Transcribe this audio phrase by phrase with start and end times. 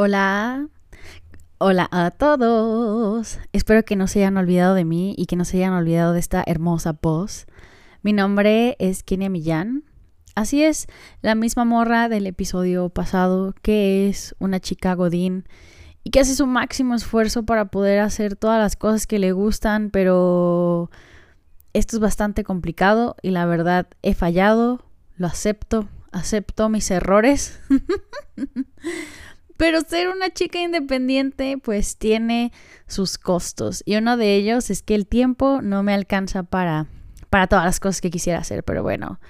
[0.00, 0.68] Hola.
[1.58, 3.40] Hola a todos.
[3.52, 6.20] Espero que no se hayan olvidado de mí y que no se hayan olvidado de
[6.20, 7.48] esta hermosa voz.
[8.02, 9.82] Mi nombre es Kenia Millán.
[10.36, 10.86] Así es,
[11.20, 15.48] la misma morra del episodio pasado, que es una chica godín
[16.04, 19.90] y que hace su máximo esfuerzo para poder hacer todas las cosas que le gustan,
[19.90, 20.92] pero
[21.72, 24.84] esto es bastante complicado y la verdad he fallado,
[25.16, 27.60] lo acepto, acepto mis errores.
[29.58, 32.52] Pero ser una chica independiente pues tiene
[32.86, 36.86] sus costos y uno de ellos es que el tiempo no me alcanza para,
[37.28, 39.20] para todas las cosas que quisiera hacer, pero bueno.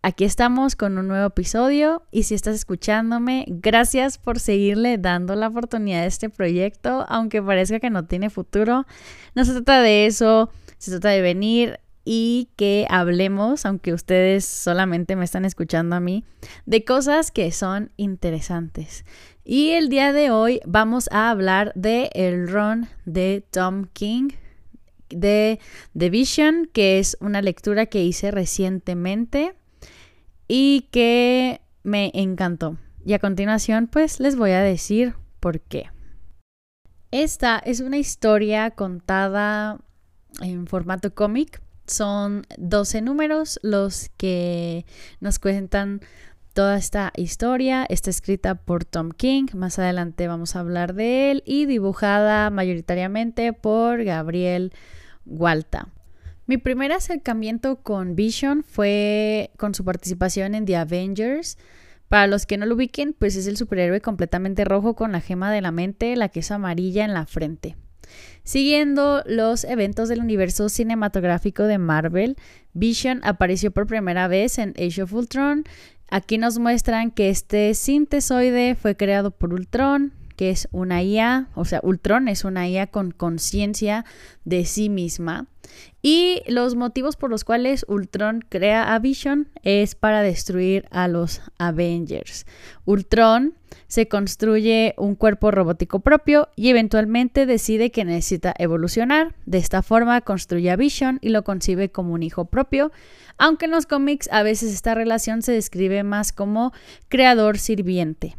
[0.00, 5.48] Aquí estamos con un nuevo episodio y si estás escuchándome, gracias por seguirle dando la
[5.48, 8.86] oportunidad a este proyecto, aunque parezca que no tiene futuro.
[9.34, 15.16] No se trata de eso, se trata de venir y que hablemos, aunque ustedes solamente
[15.16, 16.24] me están escuchando a mí,
[16.64, 19.04] de cosas que son interesantes.
[19.44, 24.28] Y el día de hoy vamos a hablar de el run de Tom King
[25.08, 25.58] de
[25.98, 29.54] The Vision, que es una lectura que hice recientemente
[30.46, 32.78] y que me encantó.
[33.04, 35.90] Y a continuación, pues les voy a decir por qué.
[37.10, 39.80] Esta es una historia contada
[40.40, 44.86] en formato cómic son 12 números los que
[45.20, 46.00] nos cuentan
[46.56, 47.84] toda esta historia.
[47.88, 53.52] Está escrita por Tom King, más adelante vamos a hablar de él, y dibujada mayoritariamente
[53.52, 54.72] por Gabriel
[55.26, 55.88] Walta.
[56.46, 61.58] Mi primer acercamiento con Vision fue con su participación en The Avengers.
[62.08, 65.52] Para los que no lo ubiquen, pues es el superhéroe completamente rojo con la gema
[65.52, 67.76] de la mente, la que es amarilla en la frente.
[68.44, 72.36] Siguiendo los eventos del universo cinematográfico de Marvel,
[72.72, 75.64] Vision apareció por primera vez en Age of Ultron.
[76.10, 81.64] Aquí nos muestran que este sintesoide fue creado por Ultron, que es una IA, o
[81.64, 84.04] sea, Ultron es una IA con conciencia
[84.44, 85.46] de sí misma.
[86.02, 91.40] Y los motivos por los cuales Ultron crea a Vision es para destruir a los
[91.58, 92.46] Avengers.
[92.84, 93.54] Ultron
[93.88, 99.34] se construye un cuerpo robótico propio y eventualmente decide que necesita evolucionar.
[99.46, 102.92] De esta forma construye a Vision y lo concibe como un hijo propio,
[103.38, 106.72] aunque en los cómics a veces esta relación se describe más como
[107.08, 108.36] creador sirviente.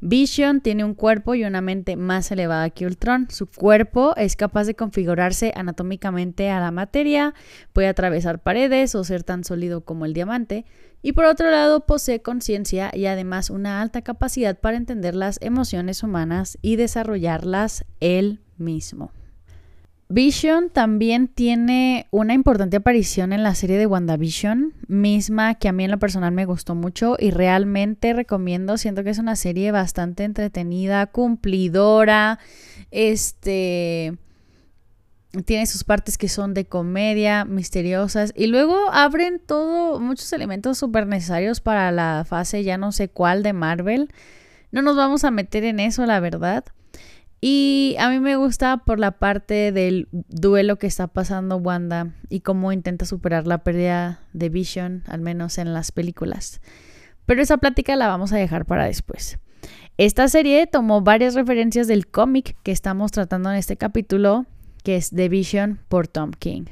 [0.00, 3.28] Vision tiene un cuerpo y una mente más elevada que Ultron.
[3.30, 7.34] Su cuerpo es capaz de configurarse anatómicamente a la materia,
[7.72, 10.64] puede atravesar paredes o ser tan sólido como el diamante.
[11.02, 16.02] Y por otro lado, posee conciencia y además una alta capacidad para entender las emociones
[16.02, 19.12] humanas y desarrollarlas él mismo.
[20.12, 25.84] Vision también tiene una importante aparición en la serie de WandaVision, misma que a mí
[25.84, 30.24] en lo personal me gustó mucho y realmente recomiendo, siento que es una serie bastante
[30.24, 32.40] entretenida, cumplidora,
[32.90, 34.18] este
[35.44, 41.06] tiene sus partes que son de comedia, misteriosas y luego abren todo muchos elementos súper
[41.06, 44.12] necesarios para la fase ya no sé cuál de Marvel.
[44.72, 46.64] No nos vamos a meter en eso, la verdad.
[47.40, 52.40] Y a mí me gusta por la parte del duelo que está pasando Wanda y
[52.40, 56.60] cómo intenta superar la pérdida de Vision, al menos en las películas.
[57.24, 59.38] Pero esa plática la vamos a dejar para después.
[59.96, 64.46] Esta serie tomó varias referencias del cómic que estamos tratando en este capítulo,
[64.82, 66.64] que es The Vision por Tom King.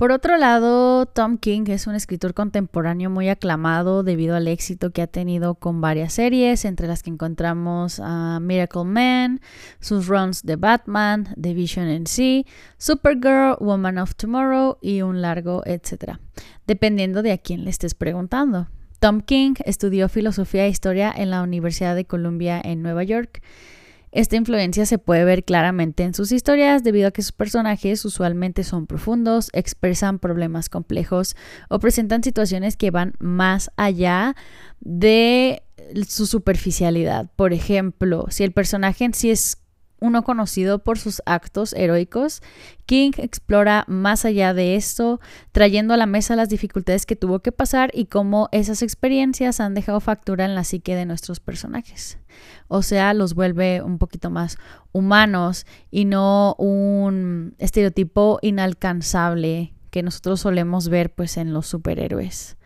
[0.00, 5.02] Por otro lado, Tom King es un escritor contemporáneo muy aclamado debido al éxito que
[5.02, 9.42] ha tenido con varias series, entre las que encontramos a Miracle Man,
[9.78, 12.46] sus runs de Batman, The Vision en sí,
[12.78, 16.18] Supergirl, Woman of Tomorrow y un largo etcétera,
[16.66, 18.68] dependiendo de a quién le estés preguntando.
[19.00, 23.42] Tom King estudió filosofía e historia en la Universidad de Columbia en Nueva York
[24.12, 28.64] esta influencia se puede ver claramente en sus historias debido a que sus personajes usualmente
[28.64, 31.36] son profundos, expresan problemas complejos
[31.68, 34.34] o presentan situaciones que van más allá
[34.80, 35.62] de
[36.08, 37.30] su superficialidad.
[37.36, 39.59] Por ejemplo, si el personaje en sí es
[40.00, 42.42] uno conocido por sus actos heroicos,
[42.86, 45.20] King explora más allá de esto,
[45.52, 49.74] trayendo a la mesa las dificultades que tuvo que pasar y cómo esas experiencias han
[49.74, 52.18] dejado factura en la psique de nuestros personajes.
[52.68, 54.58] O sea, los vuelve un poquito más
[54.92, 62.56] humanos y no un estereotipo inalcanzable que nosotros solemos ver pues en los superhéroes.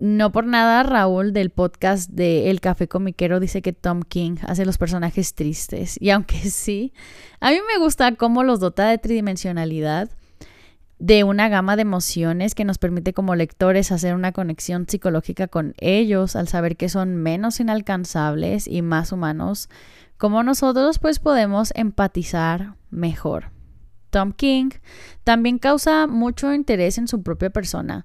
[0.00, 4.64] No por nada, Raúl del podcast de El Café Comiquero dice que Tom King hace
[4.64, 5.96] los personajes tristes.
[6.00, 6.92] Y aunque sí,
[7.40, 10.08] a mí me gusta cómo los dota de tridimensionalidad.
[11.00, 15.74] de una gama de emociones que nos permite como lectores hacer una conexión psicológica con
[15.78, 19.68] ellos al saber que son menos inalcanzables y más humanos,
[20.16, 23.50] como nosotros pues podemos empatizar mejor.
[24.10, 24.70] Tom King
[25.22, 28.04] también causa mucho interés en su propia persona,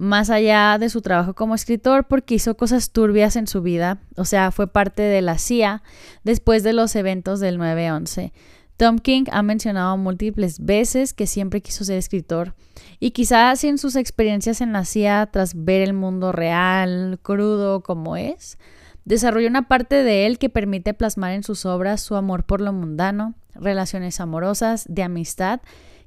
[0.00, 4.24] más allá de su trabajo como escritor porque hizo cosas turbias en su vida, o
[4.24, 5.82] sea, fue parte de la CIA
[6.24, 8.32] después de los eventos del 9-11.
[8.78, 12.54] Tom King ha mencionado múltiples veces que siempre quiso ser escritor
[12.98, 18.16] y quizás en sus experiencias en la CIA tras ver el mundo real, crudo como
[18.16, 18.56] es,
[19.04, 22.72] desarrolló una parte de él que permite plasmar en sus obras su amor por lo
[22.72, 25.60] mundano, relaciones amorosas, de amistad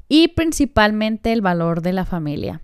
[0.09, 2.63] y principalmente el valor de la familia.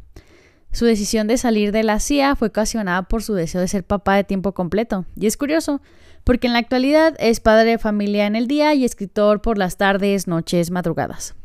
[0.71, 4.16] Su decisión de salir de la CIA fue ocasionada por su deseo de ser papá
[4.16, 5.06] de tiempo completo.
[5.16, 5.81] Y es curioso,
[6.24, 9.77] porque en la actualidad es padre de familia en el día y escritor por las
[9.77, 11.36] tardes, noches, madrugadas.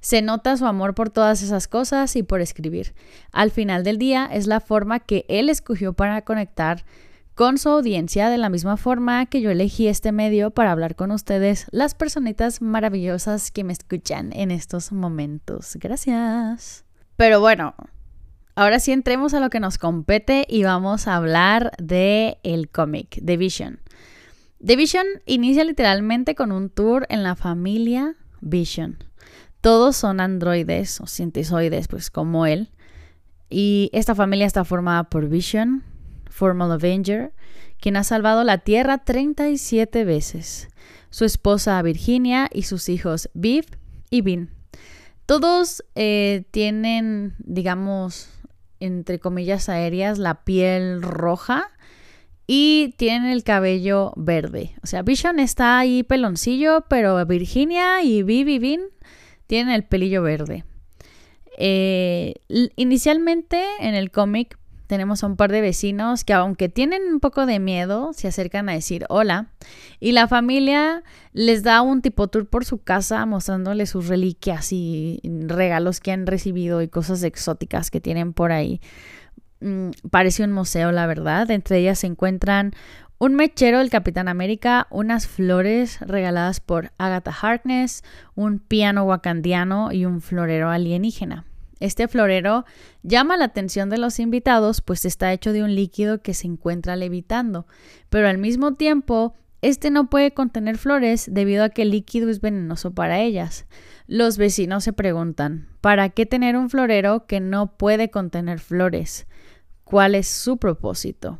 [0.00, 2.94] Se nota su amor por todas esas cosas y por escribir.
[3.30, 6.84] Al final del día es la forma que él escogió para conectar
[7.34, 11.12] con su audiencia de la misma forma que yo elegí este medio para hablar con
[11.12, 15.76] ustedes, las personitas maravillosas que me escuchan en estos momentos.
[15.76, 16.84] Gracias.
[17.16, 17.74] Pero bueno,
[18.54, 23.20] ahora sí entremos a lo que nos compete y vamos a hablar de el cómic,
[23.24, 23.80] The Vision.
[24.64, 28.98] The Vision inicia literalmente con un tour en la familia Vision.
[29.60, 32.70] Todos son androides o sintesoides, pues como él.
[33.48, 35.84] Y esta familia está formada por Vision,
[36.30, 37.32] Formal Avenger,
[37.80, 40.68] quien ha salvado la Tierra 37 veces,
[41.10, 43.66] su esposa Virginia y sus hijos Viv
[44.10, 44.50] y Vin.
[45.26, 48.28] Todos eh, tienen, digamos,
[48.82, 51.70] entre comillas aéreas, la piel roja
[52.46, 54.74] y tienen el cabello verde.
[54.82, 58.80] O sea, Vision está ahí peloncillo, pero Virginia y Vivi Vin
[59.46, 60.64] tienen el pelillo verde.
[61.58, 62.34] Eh,
[62.76, 64.58] inicialmente en el cómic
[64.92, 68.68] tenemos a un par de vecinos que aunque tienen un poco de miedo, se acercan
[68.68, 69.46] a decir hola.
[70.00, 71.02] Y la familia
[71.32, 76.26] les da un tipo tour por su casa mostrándoles sus reliquias y regalos que han
[76.26, 78.82] recibido y cosas exóticas que tienen por ahí.
[79.60, 81.50] Mm, parece un museo, la verdad.
[81.50, 82.72] Entre ellas se encuentran
[83.16, 88.04] un mechero del Capitán América, unas flores regaladas por Agatha Harkness,
[88.34, 91.46] un piano wakandiano y un florero alienígena.
[91.82, 92.64] Este florero
[93.02, 96.96] llama la atención de los invitados, pues está hecho de un líquido que se encuentra
[96.96, 97.66] levitando,
[98.08, 102.40] pero al mismo tiempo, este no puede contener flores debido a que el líquido es
[102.40, 103.66] venenoso para ellas.
[104.06, 109.26] Los vecinos se preguntan, ¿para qué tener un florero que no puede contener flores?
[109.92, 111.38] cuál es su propósito.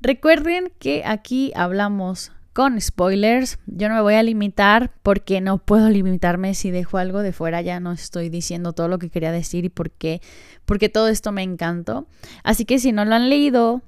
[0.00, 3.58] Recuerden que aquí hablamos con spoilers.
[3.66, 7.60] Yo no me voy a limitar porque no puedo limitarme si dejo algo de fuera.
[7.60, 10.22] Ya no estoy diciendo todo lo que quería decir y por qué,
[10.64, 12.06] porque todo esto me encantó.
[12.44, 13.82] Así que si no lo han leído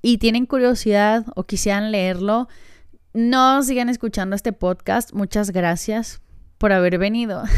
[0.00, 2.48] y tienen curiosidad o quisieran leerlo,
[3.12, 5.12] no sigan escuchando este podcast.
[5.12, 6.22] Muchas gracias
[6.56, 7.44] por haber venido.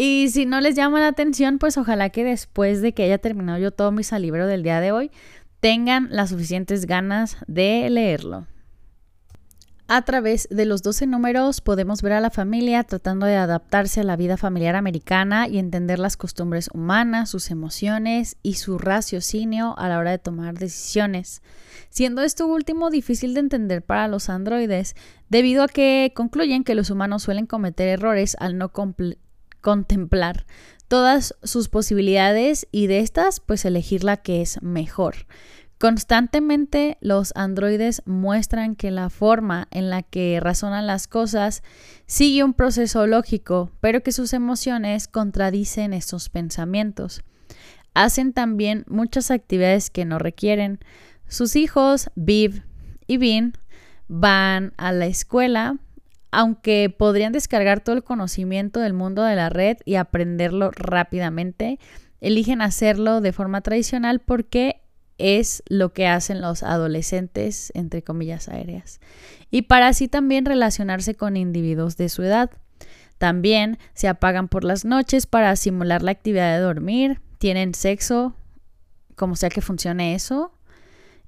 [0.00, 3.58] Y si no les llama la atención, pues ojalá que después de que haya terminado
[3.58, 5.10] yo todo mi salibro del día de hoy,
[5.58, 8.46] tengan las suficientes ganas de leerlo.
[9.90, 14.04] A través de los 12 números podemos ver a la familia tratando de adaptarse a
[14.04, 19.88] la vida familiar americana y entender las costumbres humanas, sus emociones y su raciocinio a
[19.88, 21.40] la hora de tomar decisiones,
[21.88, 24.94] siendo esto último difícil de entender para los androides,
[25.30, 28.70] debido a que concluyen que los humanos suelen cometer errores al no
[29.62, 30.44] contemplar
[30.88, 35.26] todas sus posibilidades y de estas pues elegir la que es mejor.
[35.78, 41.62] Constantemente los androides muestran que la forma en la que razonan las cosas
[42.06, 47.22] sigue un proceso lógico, pero que sus emociones contradicen estos pensamientos.
[47.94, 50.80] Hacen también muchas actividades que no requieren.
[51.28, 52.64] Sus hijos, Viv
[53.06, 53.52] y Vin,
[54.08, 55.76] van a la escuela,
[56.32, 61.78] aunque podrían descargar todo el conocimiento del mundo de la red y aprenderlo rápidamente,
[62.20, 64.82] eligen hacerlo de forma tradicional porque
[65.18, 69.00] es lo que hacen los adolescentes, entre comillas aéreas,
[69.50, 72.50] y para así también relacionarse con individuos de su edad.
[73.18, 78.34] También se apagan por las noches para simular la actividad de dormir, tienen sexo,
[79.16, 80.52] como sea que funcione eso,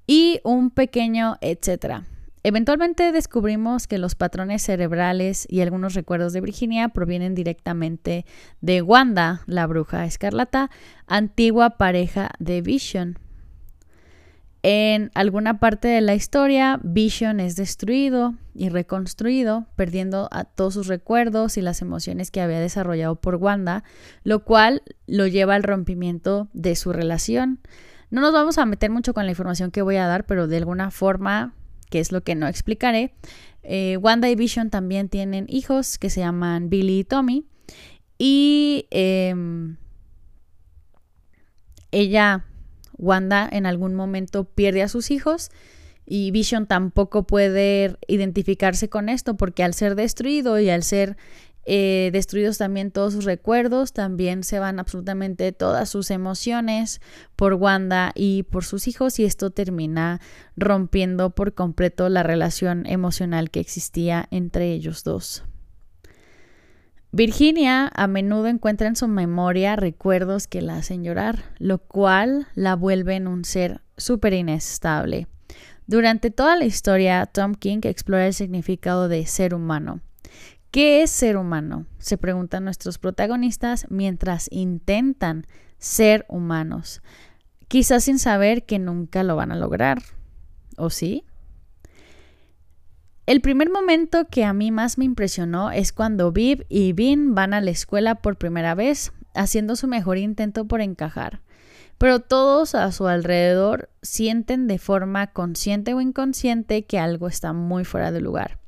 [0.07, 2.05] y un pequeño etcétera.
[2.43, 8.25] Eventualmente descubrimos que los patrones cerebrales y algunos recuerdos de Virginia provienen directamente
[8.61, 10.71] de Wanda, la bruja escarlata,
[11.05, 13.19] antigua pareja de Vision.
[14.63, 20.87] En alguna parte de la historia, Vision es destruido y reconstruido, perdiendo a todos sus
[20.87, 23.83] recuerdos y las emociones que había desarrollado por Wanda,
[24.23, 27.59] lo cual lo lleva al rompimiento de su relación.
[28.11, 30.57] No nos vamos a meter mucho con la información que voy a dar, pero de
[30.57, 31.55] alguna forma,
[31.89, 33.15] que es lo que no explicaré,
[33.63, 37.45] eh, Wanda y Vision también tienen hijos que se llaman Billy y Tommy.
[38.19, 39.77] Y em,
[41.91, 42.45] ella
[43.01, 45.49] Wanda en algún momento pierde a sus hijos
[46.05, 51.17] y Vision tampoco puede identificarse con esto porque al ser destruido y al ser
[51.65, 57.01] eh, destruidos también todos sus recuerdos, también se van absolutamente todas sus emociones
[57.35, 60.21] por Wanda y por sus hijos y esto termina
[60.55, 65.43] rompiendo por completo la relación emocional que existía entre ellos dos.
[67.13, 72.77] Virginia a menudo encuentra en su memoria recuerdos que la hacen llorar, lo cual la
[72.77, 75.27] vuelve en un ser súper inestable.
[75.87, 79.99] Durante toda la historia, Tom King explora el significado de ser humano.
[80.71, 81.85] ¿Qué es ser humano?
[81.97, 85.45] Se preguntan nuestros protagonistas mientras intentan
[85.79, 87.01] ser humanos,
[87.67, 90.01] quizás sin saber que nunca lo van a lograr.
[90.77, 91.25] ¿O sí?
[93.25, 97.53] El primer momento que a mí más me impresionó es cuando Viv y Vin van
[97.53, 101.41] a la escuela por primera vez, haciendo su mejor intento por encajar.
[101.97, 107.85] Pero todos a su alrededor sienten de forma consciente o inconsciente que algo está muy
[107.85, 108.60] fuera de lugar.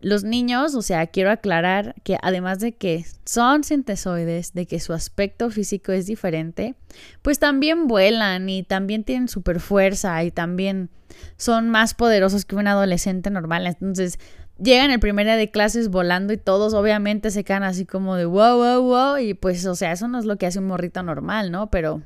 [0.00, 4.92] Los niños, o sea, quiero aclarar que además de que son sintesoides, de que su
[4.92, 6.76] aspecto físico es diferente,
[7.22, 10.90] pues también vuelan y también tienen super fuerza y también
[11.36, 13.66] son más poderosos que un adolescente normal.
[13.66, 14.20] Entonces,
[14.58, 18.24] llegan el primer día de clases volando y todos obviamente se quedan así como de
[18.24, 19.16] wow, wow, wow.
[19.18, 21.70] Y pues, o sea, eso no es lo que hace un morrito normal, ¿no?
[21.70, 22.02] Pero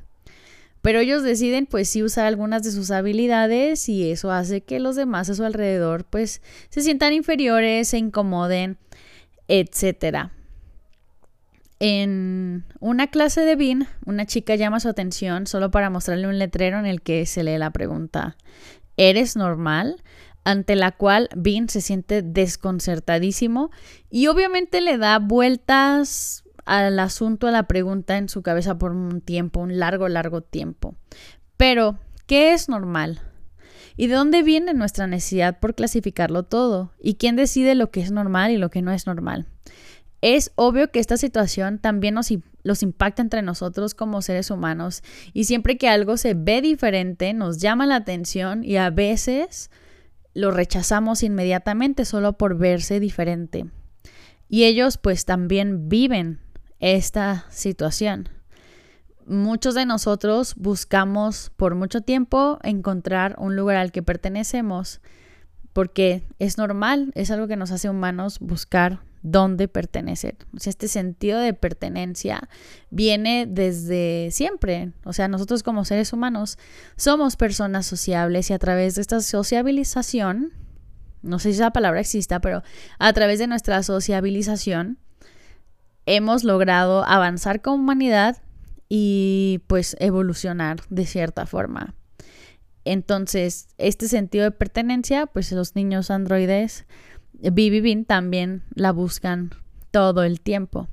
[0.83, 4.97] pero ellos deciden pues sí usar algunas de sus habilidades y eso hace que los
[4.97, 8.77] demás a su alrededor pues se sientan inferiores, se incomoden,
[9.49, 10.31] etc.
[11.79, 16.79] En una clase de Bean, una chica llama su atención solo para mostrarle un letrero
[16.79, 18.37] en el que se lee la pregunta
[18.97, 20.03] ¿Eres normal?
[20.45, 23.71] ante la cual Bean se siente desconcertadísimo
[24.11, 29.21] y obviamente le da vueltas al asunto, a la pregunta en su cabeza por un
[29.21, 30.95] tiempo, un largo, largo tiempo.
[31.57, 33.21] Pero, ¿qué es normal?
[33.97, 36.93] ¿Y de dónde viene nuestra necesidad por clasificarlo todo?
[36.99, 39.47] ¿Y quién decide lo que es normal y lo que no es normal?
[40.23, 45.03] Es obvio que esta situación también nos los impacta entre nosotros como seres humanos
[45.33, 49.71] y siempre que algo se ve diferente nos llama la atención y a veces
[50.33, 53.67] lo rechazamos inmediatamente solo por verse diferente.
[54.49, 56.39] Y ellos pues también viven
[56.83, 58.29] esta situación.
[59.25, 65.01] Muchos de nosotros buscamos por mucho tiempo encontrar un lugar al que pertenecemos
[65.73, 70.37] porque es normal, es algo que nos hace humanos buscar dónde pertenecer.
[70.63, 72.49] Este sentido de pertenencia
[72.91, 74.93] viene desde siempre.
[75.05, 76.59] O sea, nosotros como seres humanos
[76.97, 80.53] somos personas sociables y a través de esta sociabilización,
[81.23, 82.65] no sé si esa palabra exista, pero
[82.99, 84.99] a través de nuestra sociabilización,
[86.07, 88.43] hemos logrado avanzar como humanidad
[88.89, 91.95] y pues evolucionar de cierta forma.
[92.85, 96.85] Entonces, este sentido de pertenencia, pues los niños androides
[97.33, 99.51] Bibi también la buscan
[99.91, 100.89] todo el tiempo.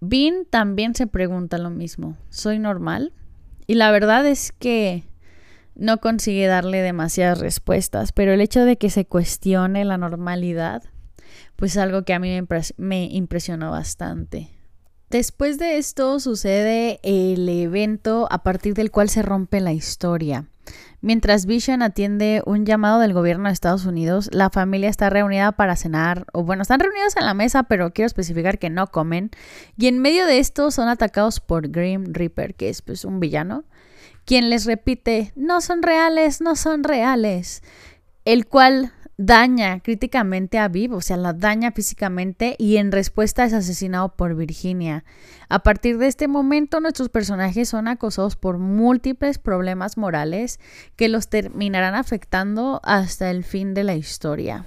[0.00, 3.12] Bin también se pregunta lo mismo, ¿soy normal?
[3.66, 5.04] Y la verdad es que
[5.74, 10.82] no consigue darle demasiadas respuestas, pero el hecho de que se cuestione la normalidad
[11.56, 12.40] pues algo que a mí
[12.76, 14.48] me, impresionó bastante.
[15.10, 20.46] Después de esto sucede el evento a partir del cual se rompe la historia.
[21.00, 25.74] Mientras Vision atiende un llamado del gobierno de Estados Unidos, la familia está reunida para
[25.74, 29.30] cenar, o bueno, están reunidos en la mesa, pero quiero especificar que no comen.
[29.76, 33.64] Y en medio de esto son atacados por Grim Reaper, que es pues un villano,
[34.24, 37.62] quien les repite, no son reales, no son reales.
[38.24, 43.52] El cual daña críticamente a Viv, o sea, la daña físicamente y en respuesta es
[43.52, 45.04] asesinado por Virginia.
[45.50, 50.58] A partir de este momento nuestros personajes son acosados por múltiples problemas morales
[50.96, 54.64] que los terminarán afectando hasta el fin de la historia.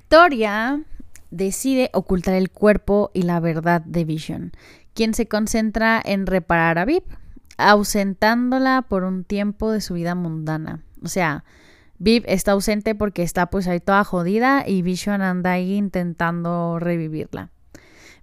[0.00, 0.82] Victoria
[1.30, 4.52] decide ocultar el cuerpo y la verdad de Vision,
[4.94, 7.04] quien se concentra en reparar a Viv,
[7.56, 10.82] ausentándola por un tiempo de su vida mundana.
[11.04, 11.44] O sea,
[11.98, 17.50] Viv está ausente porque está pues ahí toda jodida y Vision anda ahí intentando revivirla.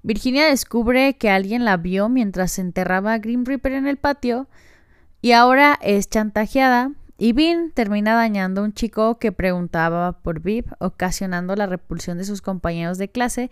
[0.04, 4.48] Virginia descubre que alguien la vio mientras se enterraba a Grim Reaper en el patio
[5.22, 10.66] y ahora es chantajeada y Bean termina dañando a un chico que preguntaba por Viv,
[10.80, 13.50] ocasionando la repulsión de sus compañeros de clase,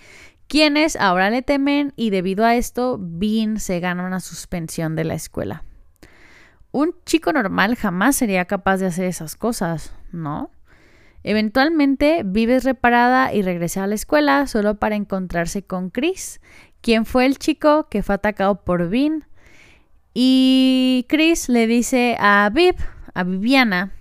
[0.48, 5.14] quienes ahora le temen y debido a esto Bean se gana una suspensión de la
[5.14, 5.64] escuela.
[6.72, 10.52] Un chico normal jamás sería capaz de hacer esas cosas, ¿no?
[11.24, 16.42] Eventualmente Viv es reparada y regresa a la escuela solo para encontrarse con Chris,
[16.82, 19.26] quien fue el chico que fue atacado por Bean.
[20.14, 22.76] Y Chris le dice a Viv,
[23.14, 23.94] a Viviana,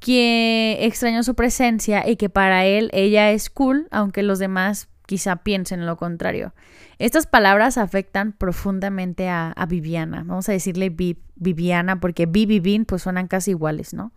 [0.00, 5.36] que extrañó su presencia y que para él ella es cool, aunque los demás quizá
[5.36, 6.54] piensen lo contrario.
[6.98, 10.22] Estas palabras afectan profundamente a, Viviana.
[10.24, 10.94] Vamos a decirle
[11.34, 14.12] Viviana porque Viv y Vin pues suenan casi iguales, ¿no?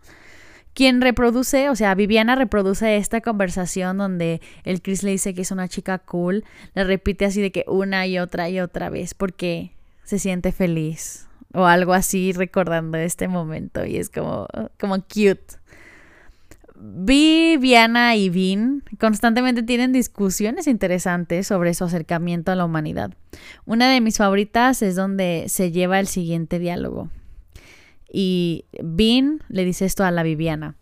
[0.74, 5.52] Quien reproduce, o sea, Viviana reproduce esta conversación donde el Chris le dice que es
[5.52, 9.70] una chica cool, le repite así de que una y otra y otra vez porque
[10.04, 15.58] se siente feliz o algo así recordando este momento y es como, como cute.
[16.76, 23.12] Viviana y Vin constantemente tienen discusiones interesantes sobre su acercamiento a la humanidad.
[23.64, 27.10] Una de mis favoritas es donde se lleva el siguiente diálogo.
[28.16, 30.76] Y Vin le dice esto a la Viviana.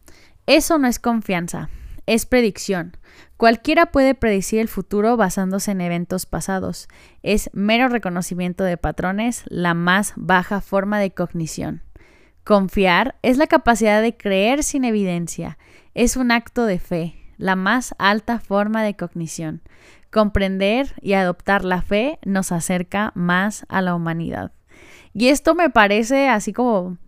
[0.44, 1.70] Eso no es confianza,
[2.04, 2.98] es predicción.
[3.38, 6.88] Cualquiera puede predecir el futuro basándose en eventos pasados.
[7.22, 11.82] Es mero reconocimiento de patrones, la más baja forma de cognición.
[12.44, 15.56] Confiar es la capacidad de creer sin evidencia.
[15.94, 19.62] Es un acto de fe, la más alta forma de cognición.
[20.10, 24.52] Comprender y adoptar la fe nos acerca más a la humanidad.
[25.14, 26.98] Y esto me parece así como,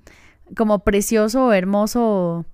[0.57, 2.47] como precioso, hermoso,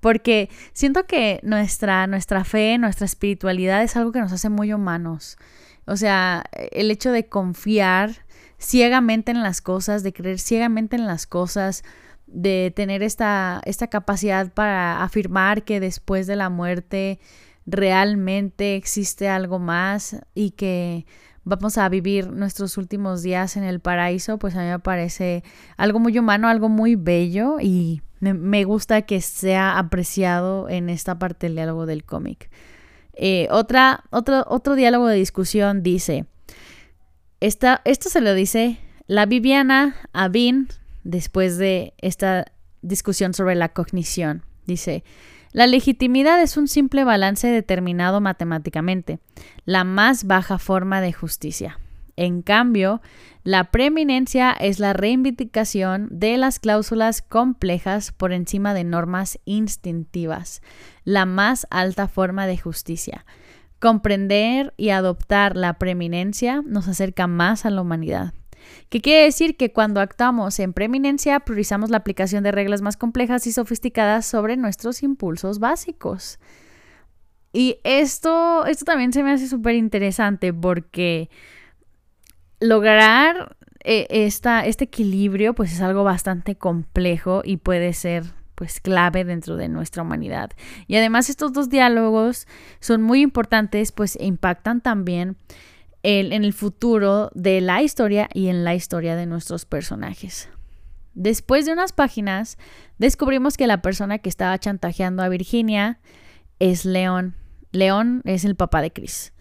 [0.00, 5.38] porque siento que nuestra, nuestra fe, nuestra espiritualidad es algo que nos hace muy humanos.
[5.86, 8.26] O sea, el hecho de confiar
[8.58, 11.82] ciegamente en las cosas, de creer ciegamente en las cosas,
[12.26, 17.20] de tener esta, esta capacidad para afirmar que después de la muerte
[17.66, 21.06] realmente existe algo más y que
[21.48, 25.42] vamos a vivir nuestros últimos días en el paraíso, pues a mí me parece
[25.76, 31.46] algo muy humano, algo muy bello y me, gusta que sea apreciado en esta parte
[31.46, 32.50] del diálogo del cómic.
[33.14, 36.26] Eh, otra, otro, otro diálogo de discusión dice,
[37.40, 40.68] esta, esto se lo dice la Viviana a Vin
[41.04, 44.44] después de esta discusión sobre la cognición.
[44.66, 45.02] Dice,
[45.52, 49.18] la legitimidad es un simple balance determinado matemáticamente,
[49.64, 51.78] la más baja forma de justicia.
[52.16, 53.00] En cambio,
[53.44, 60.60] la preeminencia es la reivindicación de las cláusulas complejas por encima de normas instintivas,
[61.04, 63.24] la más alta forma de justicia.
[63.78, 68.34] Comprender y adoptar la preeminencia nos acerca más a la humanidad.
[68.88, 73.46] ¿Qué quiere decir que cuando actuamos en preeminencia priorizamos la aplicación de reglas más complejas
[73.46, 76.38] y sofisticadas sobre nuestros impulsos básicos.
[77.52, 81.28] Y esto, esto también se me hace súper interesante porque
[82.60, 88.24] lograr eh, este equilibrio pues es algo bastante complejo y puede ser
[88.54, 90.50] pues clave dentro de nuestra humanidad.
[90.86, 92.48] Y además estos dos diálogos
[92.80, 95.36] son muy importantes pues impactan también
[96.08, 100.48] en el futuro de la historia y en la historia de nuestros personajes.
[101.12, 102.56] Después de unas páginas,
[102.96, 106.00] descubrimos que la persona que estaba chantajeando a Virginia
[106.60, 107.34] es León.
[107.72, 109.34] León es el papá de Chris.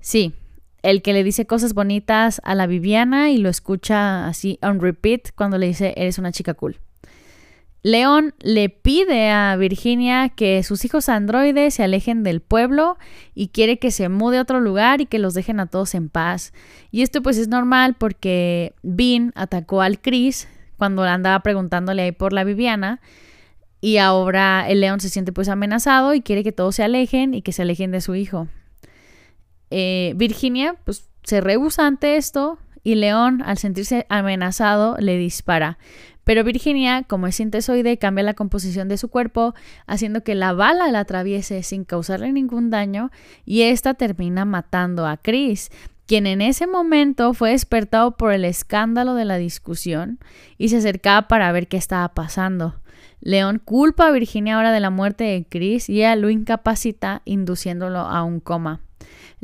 [0.00, 0.34] Sí,
[0.82, 5.30] el que le dice cosas bonitas a la Viviana y lo escucha así on repeat
[5.34, 6.78] cuando le dice eres una chica cool.
[7.84, 12.96] León le pide a Virginia que sus hijos androides se alejen del pueblo
[13.34, 16.08] y quiere que se mude a otro lugar y que los dejen a todos en
[16.08, 16.54] paz.
[16.90, 22.32] Y esto pues es normal porque Bean atacó al Chris cuando andaba preguntándole ahí por
[22.32, 23.02] la Viviana
[23.82, 27.42] y ahora el león se siente pues amenazado y quiere que todos se alejen y
[27.42, 28.48] que se alejen de su hijo.
[29.70, 35.78] Eh, Virginia pues se rehúsa ante esto y León al sentirse amenazado le dispara.
[36.24, 39.54] Pero Virginia, como es sintesoide, cambia la composición de su cuerpo,
[39.86, 43.10] haciendo que la bala la atraviese sin causarle ningún daño
[43.44, 45.70] y esta termina matando a Chris,
[46.06, 50.18] quien en ese momento fue despertado por el escándalo de la discusión
[50.58, 52.80] y se acercaba para ver qué estaba pasando.
[53.20, 58.00] León culpa a Virginia ahora de la muerte de Chris y ella lo incapacita, induciéndolo
[58.00, 58.80] a un coma.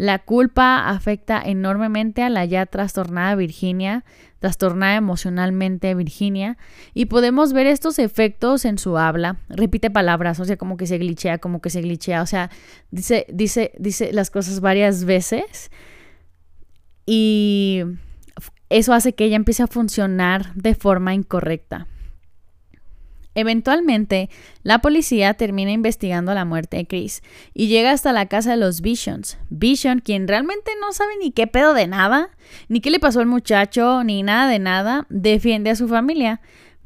[0.00, 4.02] La culpa afecta enormemente a la ya trastornada Virginia,
[4.38, 6.56] trastornada emocionalmente Virginia,
[6.94, 9.36] y podemos ver estos efectos en su habla.
[9.50, 12.50] Repite palabras, o sea, como que se glitchea, como que se glitchea, o sea,
[12.90, 15.70] dice, dice, dice las cosas varias veces.
[17.04, 17.82] Y
[18.70, 21.88] eso hace que ella empiece a funcionar de forma incorrecta.
[23.34, 24.28] Eventualmente,
[24.64, 27.22] la policía termina investigando la muerte de Chris
[27.54, 29.38] y llega hasta la casa de los Visions.
[29.50, 32.30] Vision, quien realmente no sabe ni qué pedo de nada,
[32.68, 36.40] ni qué le pasó al muchacho, ni nada de nada, defiende a su familia.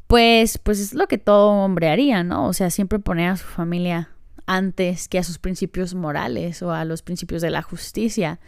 [0.06, 2.46] Pues, pues es lo que todo hombre haría, ¿no?
[2.46, 4.10] O sea, siempre poner a su familia
[4.46, 8.38] antes que a sus principios morales o a los principios de la justicia.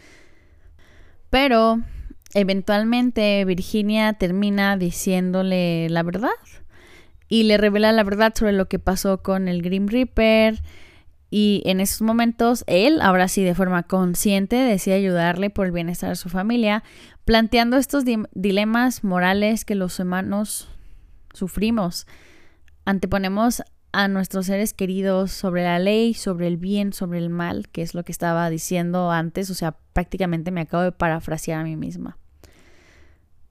[1.31, 1.81] Pero,
[2.35, 6.29] eventualmente, Virginia termina diciéndole la verdad
[7.29, 10.61] y le revela la verdad sobre lo que pasó con el Grim Reaper.
[11.29, 16.09] Y en esos momentos él, ahora sí de forma consciente, decide ayudarle por el bienestar
[16.09, 16.83] de su familia,
[17.25, 20.69] planteando estos dilemas morales que los humanos
[21.33, 22.07] sufrimos.
[22.85, 23.61] Anteponemos
[23.91, 27.93] a nuestros seres queridos sobre la ley, sobre el bien, sobre el mal, que es
[27.93, 32.17] lo que estaba diciendo antes, o sea, prácticamente me acabo de parafrasear a mí misma.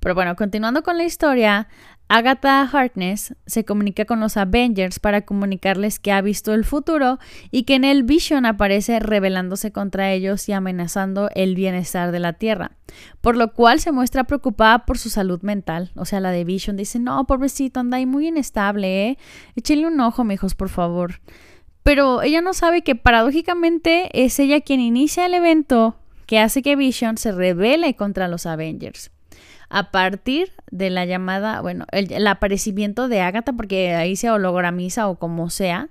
[0.07, 1.67] Pero bueno, continuando con la historia,
[2.07, 7.19] Agatha Harkness se comunica con los Avengers para comunicarles que ha visto el futuro
[7.51, 12.35] y que en el Vision aparece rebelándose contra ellos y amenazando el bienestar de la
[12.35, 12.77] Tierra,
[13.21, 15.91] por lo cual se muestra preocupada por su salud mental.
[15.97, 19.19] O sea, la de Vision dice, no, pobrecito, anda ahí muy inestable, ¿eh?
[19.57, 21.21] Échenle un ojo, mijos, por favor.
[21.83, 26.77] Pero ella no sabe que paradójicamente es ella quien inicia el evento que hace que
[26.77, 29.11] Vision se rebele contra los Avengers
[29.69, 35.17] a partir de la llamada, bueno, el, aparecimiento de Agatha, porque ahí se hologramiza o
[35.17, 35.89] como sea.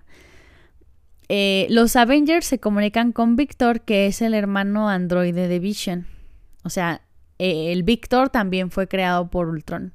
[1.27, 6.07] Eh, los Avengers se comunican con Victor, que es el hermano androide de Vision.
[6.63, 7.01] O sea,
[7.39, 9.93] eh, el Victor también fue creado por Ultron.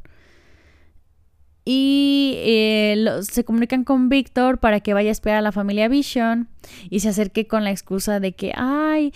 [1.64, 6.48] Y eh, se comunican con Victor para que vaya a esperar a la familia Vision
[6.88, 9.12] y se acerque con la excusa de que, ay,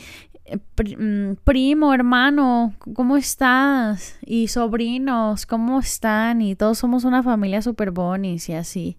[1.45, 4.19] primo, hermano, ¿cómo estás?
[4.25, 6.43] Y sobrinos, ¿cómo están?
[6.43, 8.99] Y todos somos una familia super bonis y así.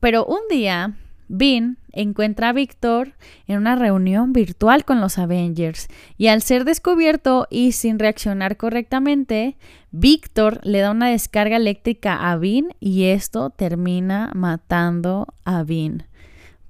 [0.00, 0.94] Pero un día,
[1.28, 3.14] Vin encuentra a Víctor
[3.46, 9.56] en una reunión virtual con los Avengers y al ser descubierto y sin reaccionar correctamente,
[9.90, 16.04] Víctor le da una descarga eléctrica a Vin y esto termina matando a Vin.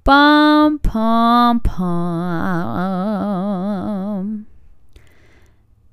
[0.05, 2.05] Pam, pam, pam.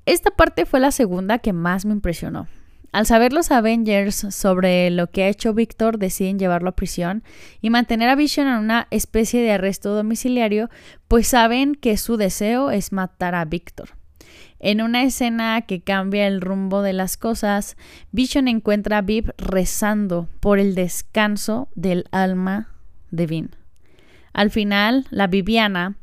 [0.04, 2.46] Esta parte fue la segunda que más me impresionó.
[2.92, 7.24] Al saber los Avengers sobre lo que ha hecho Victor, deciden llevarlo a prisión
[7.62, 10.68] y mantener a Vision en una especie de arresto domiciliario,
[11.08, 13.96] pues saben que su deseo es matar a Victor.
[14.58, 17.78] En una escena que cambia el rumbo de las cosas,
[18.10, 22.68] Vision encuentra a Viv rezando por el descanso del alma
[23.10, 23.61] de Vin.
[24.32, 25.96] Al final, la Viviana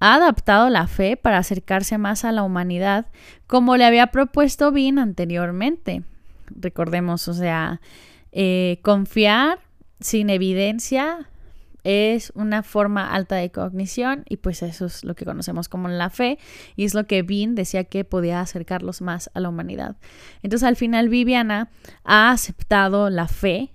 [0.00, 3.06] ha adaptado la fe para acercarse más a la humanidad,
[3.46, 6.02] como le había propuesto Vin anteriormente.
[6.48, 7.80] Recordemos, o sea,
[8.32, 9.58] eh, confiar
[10.00, 11.28] sin evidencia
[11.86, 16.10] es una forma alta de cognición y pues eso es lo que conocemos como la
[16.10, 16.36] fe
[16.74, 19.96] y es lo que Vin decía que podía acercarlos más a la humanidad.
[20.42, 21.70] Entonces al final Viviana
[22.02, 23.70] ha aceptado la fe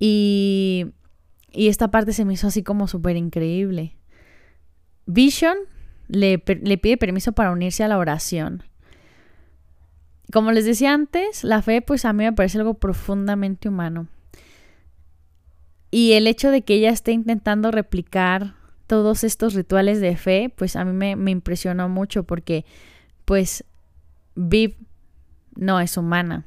[0.00, 0.86] y
[1.52, 3.96] y esta parte se me hizo así como súper increíble.
[5.06, 5.56] Vision
[6.08, 8.62] le, le, pide permiso para unirse a la oración.
[10.32, 14.08] Como les decía antes, la fe pues a mí me parece algo profundamente humano.
[15.90, 18.54] Y el hecho de que ella esté intentando replicar
[18.86, 22.64] todos estos rituales de fe, pues a mí me, me impresionó mucho porque
[23.24, 23.64] pues
[24.36, 24.76] Viv
[25.56, 26.44] no es humana.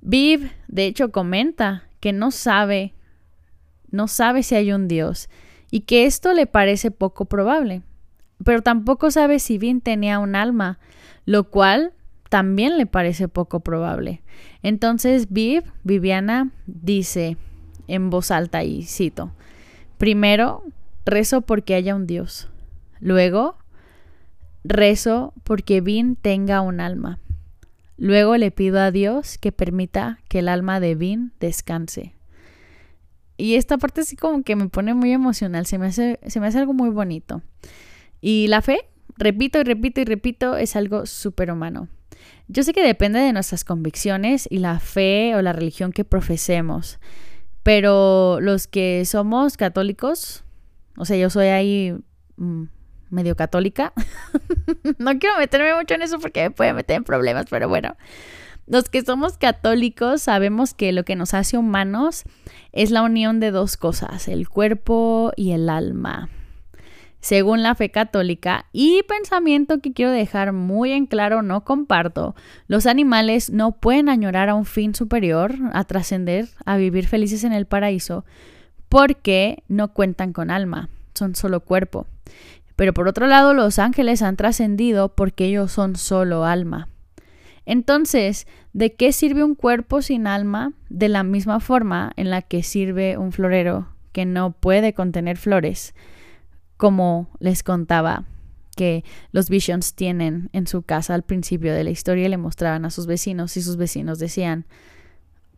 [0.00, 2.94] Viv, de hecho, comenta que no sabe
[3.90, 5.28] no sabe si hay un Dios
[5.70, 7.82] y que esto le parece poco probable.
[8.44, 10.78] Pero tampoco sabe si bien tenía un alma,
[11.26, 11.92] lo cual
[12.28, 14.22] también le parece poco probable.
[14.62, 17.36] Entonces Viv, Viviana, dice
[17.86, 19.32] en voz alta y cito,
[19.98, 20.62] primero
[21.04, 22.48] rezo porque haya un Dios,
[23.00, 23.56] luego
[24.62, 27.18] rezo porque Vin tenga un alma,
[27.96, 32.14] luego le pido a Dios que permita que el alma de Vin descanse.
[33.40, 36.46] Y esta parte así como que me pone muy emocional, se me hace, se me
[36.46, 37.42] hace algo muy bonito.
[38.20, 41.88] Y la fe, repito y repito y repito, es algo súper humano.
[42.48, 46.98] Yo sé que depende de nuestras convicciones y la fe o la religión que profesemos,
[47.62, 50.44] pero los que somos católicos,
[50.96, 51.96] o sea, yo soy ahí
[52.36, 52.64] mm,
[53.10, 53.92] medio católica,
[54.98, 57.96] no quiero meterme mucho en eso porque me puede meter en problemas, pero bueno,
[58.70, 62.22] los que somos católicos sabemos que lo que nos hace humanos
[62.70, 66.28] es la unión de dos cosas, el cuerpo y el alma.
[67.20, 72.36] Según la fe católica y pensamiento que quiero dejar muy en claro, no comparto,
[72.68, 77.52] los animales no pueden añorar a un fin superior, a trascender, a vivir felices en
[77.52, 78.24] el paraíso,
[78.88, 82.06] porque no cuentan con alma, son solo cuerpo.
[82.76, 86.86] Pero por otro lado, los ángeles han trascendido porque ellos son solo alma.
[87.66, 90.72] Entonces, ¿de qué sirve un cuerpo sin alma?
[90.88, 95.94] De la misma forma en la que sirve un florero que no puede contener flores
[96.76, 98.24] como les contaba
[98.74, 102.84] que los Visions tienen en su casa al principio de la historia y le mostraban
[102.86, 104.64] a sus vecinos y sus vecinos decían,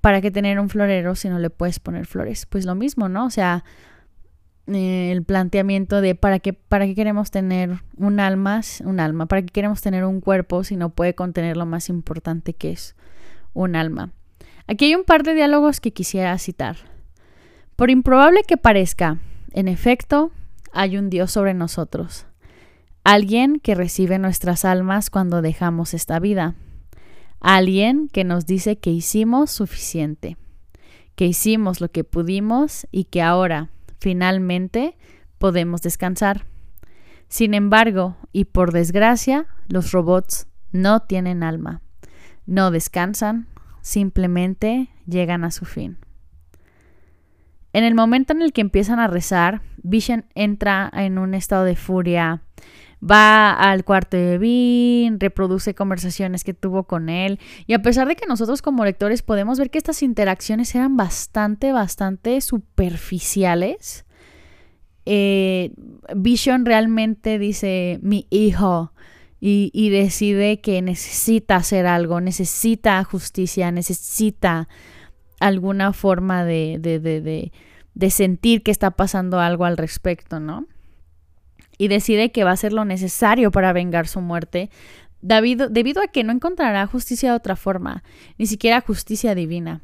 [0.01, 2.47] ¿para qué tener un florero si no le puedes poner flores?
[2.47, 3.27] Pues lo mismo, ¿no?
[3.27, 3.65] O sea,
[4.67, 9.43] eh, el planteamiento de ¿para qué, para qué queremos tener un alma, un alma, para
[9.43, 12.95] qué queremos tener un cuerpo si no puede contener lo más importante que es
[13.55, 14.13] un alma.
[14.67, 16.77] Aquí hay un par de diálogos que quisiera citar.
[17.77, 19.19] Por improbable que parezca,
[19.53, 20.31] en efecto,
[20.73, 22.27] hay un Dios sobre nosotros,
[23.05, 26.55] alguien que recibe nuestras almas cuando dejamos esta vida,
[27.41, 30.37] alguien que nos dice que hicimos suficiente,
[31.17, 33.71] que hicimos lo que pudimos y que ahora,
[34.03, 34.97] finalmente,
[35.39, 36.45] podemos descansar.
[37.29, 41.83] Sin embargo, y por desgracia, los robots no tienen alma,
[42.45, 43.47] no descansan,
[43.81, 45.99] simplemente llegan a su fin.
[47.73, 51.77] En el momento en el que empiezan a rezar, Vision entra en un estado de
[51.77, 52.43] furia.
[53.03, 57.41] Va al cuarto de Vin, reproduce conversaciones que tuvo con él.
[57.67, 61.73] Y a pesar de que nosotros como lectores podemos ver que estas interacciones eran bastante,
[61.73, 64.05] bastante superficiales,
[65.05, 65.73] eh,
[66.15, 68.93] Vision realmente dice, mi hijo,
[69.45, 74.69] y, decide que necesita hacer algo, necesita justicia, necesita
[75.41, 80.69] alguna forma de, de, de, sentir que está pasando algo al respecto, ¿no?
[81.83, 84.71] Y decide que va a hacer lo necesario para vengar su muerte,
[85.21, 88.05] debido, debido a que no encontrará justicia de otra forma,
[88.39, 89.81] ni siquiera justicia divina.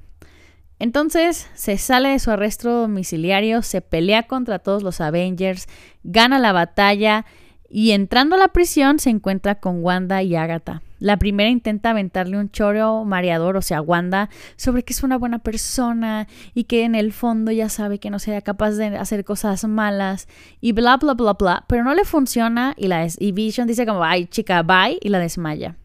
[0.78, 5.66] Entonces se sale de su arresto domiciliario, se pelea contra todos los Avengers,
[6.04, 7.26] gana la batalla
[7.70, 10.82] y entrando a la prisión se encuentra con Wanda y Agatha.
[11.00, 15.38] La primera intenta aventarle un choro mareador, o sea, Wanda, sobre que es una buena
[15.38, 19.64] persona y que en el fondo ya sabe que no sería capaz de hacer cosas
[19.64, 20.26] malas
[20.60, 21.64] y bla, bla, bla, bla.
[21.68, 25.20] Pero no le funciona y, la y Vision dice como, ay, chica, bye, y la
[25.20, 25.76] desmaya.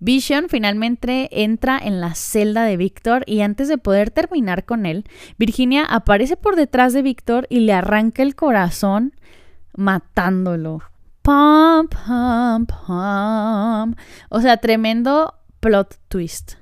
[0.00, 5.04] Vision finalmente entra en la celda de Víctor y antes de poder terminar con él,
[5.38, 9.12] Virginia aparece por detrás de Víctor y le arranca el corazón
[9.76, 10.82] matándolo.
[14.30, 16.54] O sea, tremendo plot twist.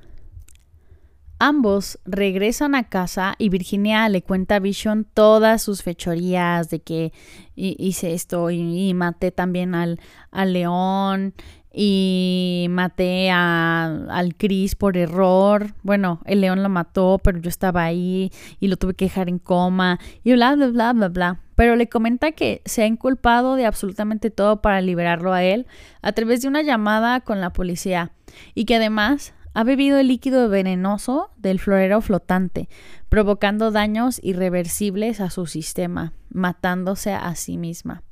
[1.38, 7.12] Ambos regresan a casa y Virginia le cuenta a Vision todas sus fechorías de que
[7.55, 10.00] hice esto y, maté también al,
[10.31, 11.35] al león
[11.78, 15.74] y maté a, al Chris por error.
[15.82, 19.38] Bueno, el león lo mató, pero yo estaba ahí y lo tuve que dejar en
[19.38, 21.40] coma y bla, bla, bla, bla, bla.
[21.54, 25.66] Pero le comenta que se ha inculpado de absolutamente todo para liberarlo a él
[26.00, 28.10] a través de una llamada con la policía
[28.54, 32.70] y que además ha bebido el líquido venenoso del florero flotante,
[33.10, 38.02] provocando daños irreversibles a su sistema, matándose a sí misma.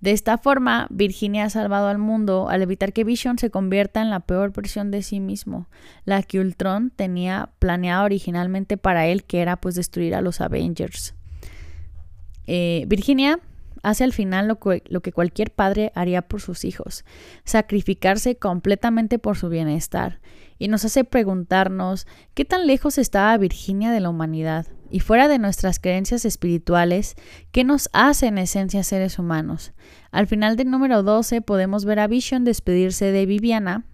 [0.00, 4.10] De esta forma, Virginia ha salvado al mundo al evitar que Vision se convierta en
[4.10, 5.68] la peor versión de sí mismo,
[6.04, 11.14] la que Ultron tenía planeada originalmente para él, que era pues destruir a los Avengers.
[12.46, 13.38] Eh, Virginia
[13.84, 17.04] hace al final lo lo que cualquier padre haría por sus hijos,
[17.44, 20.20] sacrificarse completamente por su bienestar,
[20.58, 25.38] y nos hace preguntarnos qué tan lejos estaba Virginia de la humanidad y fuera de
[25.38, 27.16] nuestras creencias espirituales,
[27.50, 29.72] ¿qué nos hace en esencia seres humanos?
[30.12, 33.86] Al final del número 12 podemos ver a Vision despedirse de Viviana,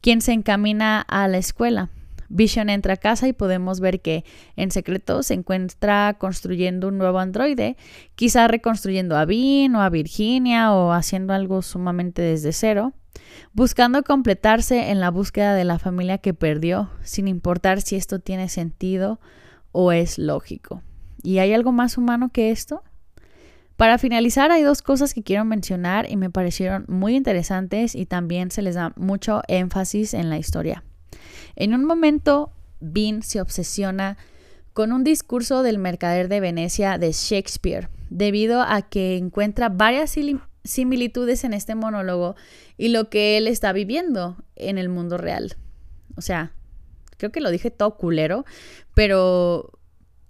[0.00, 1.90] quien se encamina a la escuela.
[2.28, 4.24] Vision entra a casa y podemos ver que
[4.56, 7.76] en secreto se encuentra construyendo un nuevo androide,
[8.14, 12.92] quizá reconstruyendo a Vin o a Virginia o haciendo algo sumamente desde cero,
[13.52, 18.48] buscando completarse en la búsqueda de la familia que perdió, sin importar si esto tiene
[18.48, 19.20] sentido
[19.72, 20.82] o es lógico.
[21.22, 22.82] ¿Y hay algo más humano que esto?
[23.76, 28.50] Para finalizar, hay dos cosas que quiero mencionar y me parecieron muy interesantes y también
[28.50, 30.82] se les da mucho énfasis en la historia.
[31.54, 34.16] En un momento, Bean se obsesiona
[34.72, 40.14] con un discurso del mercader de Venecia de Shakespeare, debido a que encuentra varias
[40.64, 42.36] similitudes en este monólogo
[42.76, 45.56] y lo que él está viviendo en el mundo real.
[46.16, 46.52] O sea,
[47.16, 48.44] creo que lo dije todo culero,
[48.94, 49.72] pero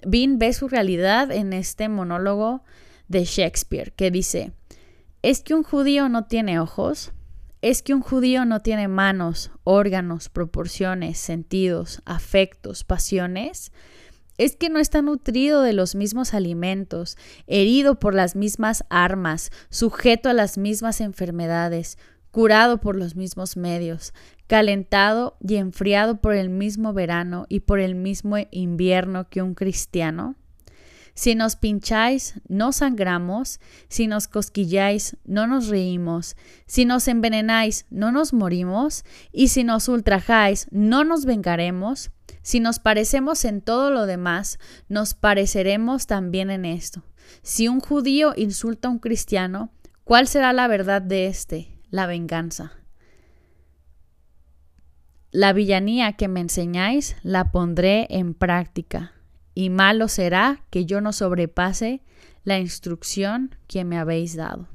[0.06, 2.62] Bean ve su realidad en este monólogo
[3.08, 4.52] de Shakespeare que dice,
[5.22, 7.10] ¿Es que un judío no tiene ojos?
[7.62, 13.72] ¿Es que un judío no tiene manos, órganos, proporciones, sentidos, afectos, pasiones?
[14.38, 17.16] es que no está nutrido de los mismos alimentos,
[17.46, 21.98] herido por las mismas armas, sujeto a las mismas enfermedades,
[22.30, 24.12] curado por los mismos medios,
[24.46, 30.36] calentado y enfriado por el mismo verano y por el mismo invierno que un cristiano?
[31.16, 38.12] Si nos pincháis, no sangramos, si nos cosquilláis, no nos reímos, si nos envenenáis, no
[38.12, 39.02] nos morimos,
[39.32, 42.10] y si nos ultrajáis, no nos vengaremos.
[42.42, 44.58] Si nos parecemos en todo lo demás,
[44.90, 47.02] nos pareceremos también en esto.
[47.42, 49.72] Si un judío insulta a un cristiano,
[50.04, 51.80] ¿cuál será la verdad de éste?
[51.88, 52.72] La venganza.
[55.30, 59.15] La villanía que me enseñáis la pondré en práctica
[59.56, 62.02] y malo será que yo no sobrepase
[62.44, 64.68] la instrucción que me habéis dado.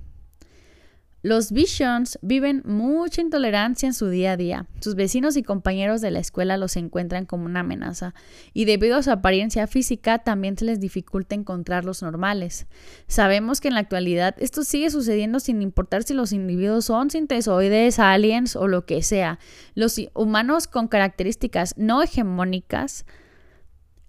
[1.22, 4.66] Los Visions viven mucha intolerancia en su día a día.
[4.80, 8.16] Sus vecinos y compañeros de la escuela los encuentran como una amenaza
[8.54, 12.66] y debido a su apariencia física también se les dificulta encontrarlos normales.
[13.06, 18.00] Sabemos que en la actualidad esto sigue sucediendo sin importar si los individuos son sintesoides,
[18.00, 19.38] aliens o lo que sea.
[19.76, 23.06] Los humanos con características no hegemónicas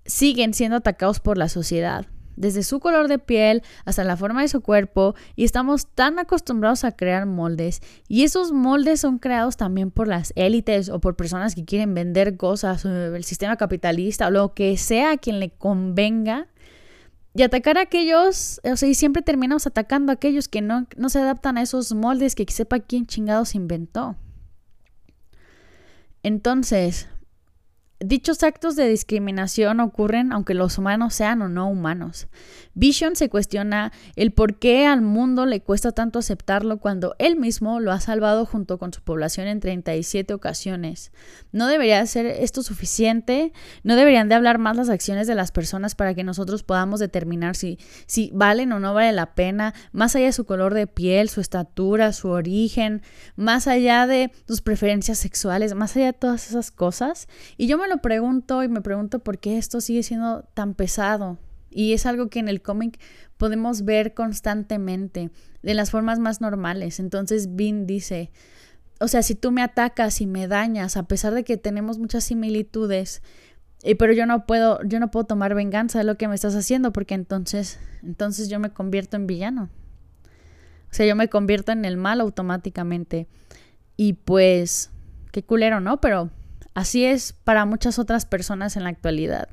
[0.05, 4.49] siguen siendo atacados por la sociedad, desde su color de piel hasta la forma de
[4.49, 9.91] su cuerpo, y estamos tan acostumbrados a crear moldes, y esos moldes son creados también
[9.91, 14.31] por las élites o por personas que quieren vender cosas, o el sistema capitalista, o
[14.31, 16.49] lo que sea a quien le convenga.
[17.35, 21.09] Y atacar a aquellos, o sea, y siempre terminamos atacando a aquellos que no, no
[21.09, 24.17] se adaptan a esos moldes que sepa quién chingados inventó.
[26.23, 27.09] Entonces,
[28.05, 32.27] Dichos actos de discriminación ocurren aunque los humanos sean o no humanos.
[32.75, 37.81] Vision se cuestiona el por qué al mundo le cuesta tanto aceptarlo cuando él mismo
[37.81, 41.13] lo ha salvado junto con su población en 37 ocasiones.
[41.53, 43.53] ¿No debería ser esto suficiente?
[43.83, 47.57] ¿No deberían de hablar más las acciones de las personas para que nosotros podamos determinar
[47.57, 51.29] si, si valen o no vale la pena, más allá de su color de piel,
[51.29, 53.03] su estatura, su origen,
[53.37, 57.29] más allá de sus preferencias sexuales, más allá de todas esas cosas?
[57.59, 61.39] Y yo me lo pregunto y me pregunto por qué esto sigue siendo tan pesado.
[61.73, 63.01] Y es algo que en el cómic
[63.37, 65.31] podemos ver constantemente,
[65.63, 67.01] de las formas más normales.
[67.01, 68.31] Entonces Vin dice,
[69.01, 72.25] o sea, si tú me atacas y me dañas, a pesar de que tenemos muchas
[72.25, 73.23] similitudes,
[73.99, 76.93] pero yo no puedo, yo no puedo tomar venganza de lo que me estás haciendo,
[76.93, 79.71] porque entonces, entonces yo me convierto en villano.
[80.91, 83.27] O sea, yo me convierto en el mal automáticamente.
[83.97, 84.91] Y pues,
[85.33, 86.01] qué culero, ¿no?
[86.01, 86.31] Pero
[86.75, 89.49] así es para muchas otras personas en la actualidad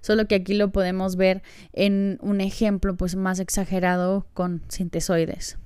[0.00, 5.58] solo que aquí lo podemos ver en un ejemplo pues más exagerado con sintesoides.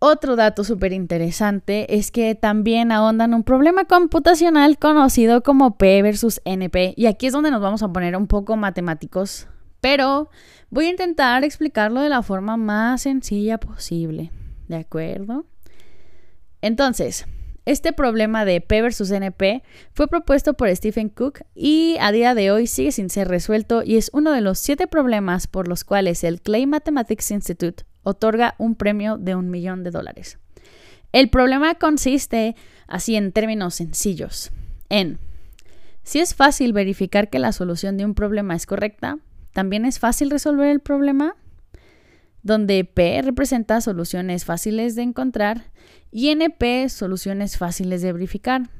[0.00, 6.40] Otro dato súper interesante es que también ahondan un problema computacional conocido como P versus
[6.44, 6.94] NP.
[6.96, 9.48] Y aquí es donde nos vamos a poner un poco matemáticos,
[9.80, 10.30] pero
[10.70, 14.30] voy a intentar explicarlo de la forma más sencilla posible.
[14.68, 15.46] ¿De acuerdo?
[16.62, 17.26] Entonces,
[17.68, 22.50] este problema de P versus NP fue propuesto por Stephen Cook y a día de
[22.50, 26.24] hoy sigue sin ser resuelto y es uno de los siete problemas por los cuales
[26.24, 30.38] el Clay Mathematics Institute otorga un premio de un millón de dólares.
[31.12, 34.50] El problema consiste, así en términos sencillos,
[34.88, 35.18] en
[36.04, 39.18] si es fácil verificar que la solución de un problema es correcta,
[39.52, 41.36] también es fácil resolver el problema
[42.42, 45.66] donde P representa soluciones fáciles de encontrar
[46.10, 48.70] y NP soluciones fáciles de verificar,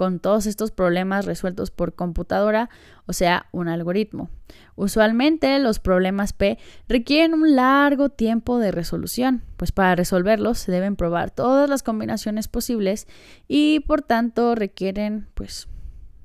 [0.00, 2.70] con todos estos problemas resueltos por computadora,
[3.04, 4.30] o sea, un algoritmo.
[4.74, 10.96] Usualmente los problemas P requieren un largo tiempo de resolución, pues para resolverlos se deben
[10.96, 13.08] probar todas las combinaciones posibles
[13.46, 15.68] y por tanto requieren pues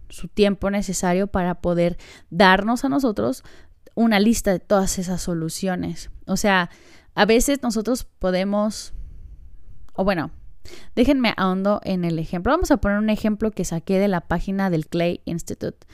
[0.07, 1.97] su tiempo necesario para poder
[2.29, 3.43] darnos a nosotros
[3.93, 6.11] una lista de todas esas soluciones.
[6.27, 6.69] O sea,
[7.13, 8.93] a veces nosotros podemos,
[9.95, 10.31] o bueno,
[10.95, 12.51] déjenme ahondo en el ejemplo.
[12.51, 15.85] Vamos a poner un ejemplo que saqué de la página del Clay Institute.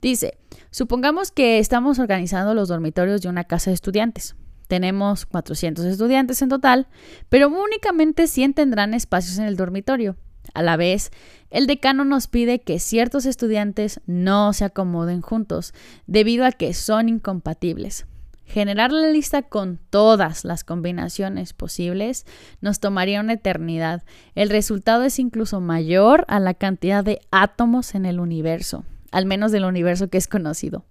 [0.00, 0.38] Dice,
[0.70, 4.36] supongamos que estamos organizando los dormitorios de una casa de estudiantes.
[4.68, 6.88] Tenemos 400 estudiantes en total,
[7.28, 10.16] pero únicamente 100 tendrán espacios en el dormitorio.
[10.54, 11.10] A la vez,
[11.50, 15.74] el decano nos pide que ciertos estudiantes no se acomoden juntos,
[16.06, 18.06] debido a que son incompatibles.
[18.48, 22.24] Generar la lista con todas las combinaciones posibles
[22.62, 24.04] nos tomaría una eternidad.
[24.34, 29.52] El resultado es incluso mayor a la cantidad de átomos en el universo, al menos
[29.52, 30.86] del universo que es conocido.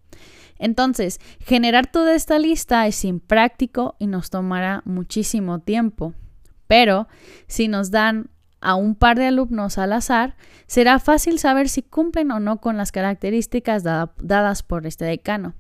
[0.59, 6.13] Entonces, generar toda esta lista es impráctico y nos tomará muchísimo tiempo.
[6.67, 7.07] Pero
[7.47, 8.29] si nos dan
[8.61, 10.35] a un par de alumnos al azar,
[10.67, 15.55] será fácil saber si cumplen o no con las características dadas por este decano.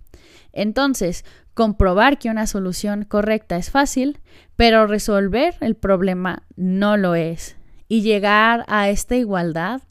[0.53, 4.19] Entonces, comprobar que una solución correcta es fácil,
[4.55, 7.55] pero resolver el problema no lo es.
[7.87, 9.81] Y llegar a esta igualdad,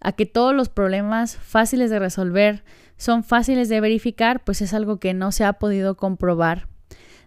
[0.00, 2.62] a que todos los problemas fáciles de resolver
[2.96, 6.68] son fáciles de verificar, pues es algo que no se ha podido comprobar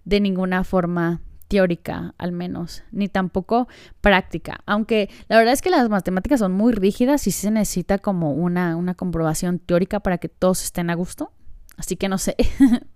[0.05, 3.67] de ninguna forma teórica, al menos, ni tampoco
[3.99, 4.61] práctica.
[4.65, 8.77] Aunque la verdad es que las matemáticas son muy rígidas y se necesita como una,
[8.77, 11.33] una comprobación teórica para que todos estén a gusto.
[11.77, 12.35] Así que no sé.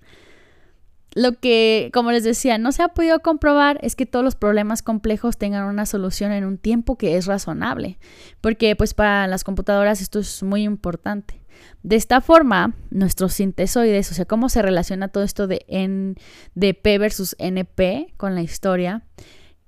[1.15, 4.83] Lo que, como les decía, no se ha podido comprobar es que todos los problemas
[4.83, 7.97] complejos tengan una solución en un tiempo que es razonable,
[8.41, 11.41] porque pues para las computadoras esto es muy importante.
[11.83, 16.15] De esta forma, nuestros sintesoides, o sea, cómo se relaciona todo esto de, N,
[16.53, 19.03] de P versus NP con la historia,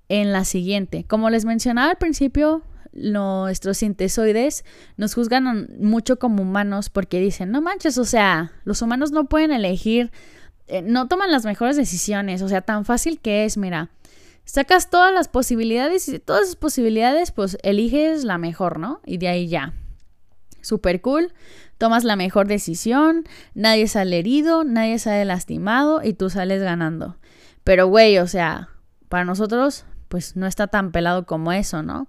[0.10, 1.06] en la siguiente.
[1.06, 4.66] Como les mencionaba al principio, nuestros sintesoides
[4.98, 9.52] nos juzgan mucho como humanos porque dicen, no manches, o sea, los humanos no pueden
[9.52, 10.12] elegir
[10.68, 12.42] eh, no toman las mejores decisiones.
[12.42, 13.90] O sea, tan fácil que es, mira,
[14.46, 19.02] sacas todas las posibilidades y de todas esas posibilidades, pues eliges la mejor, ¿no?
[19.06, 19.74] Y de ahí ya.
[20.62, 21.34] Super cool.
[21.78, 27.18] Tomas la mejor decisión, nadie sale herido, nadie sale lastimado y tú sales ganando.
[27.64, 28.70] Pero, güey, o sea,
[29.10, 32.08] para nosotros, pues no está tan pelado como eso, ¿no?